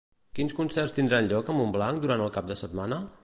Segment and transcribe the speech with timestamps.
[0.37, 3.03] Quins concerts tindran lloc a Montblanc durant el cap de setmana?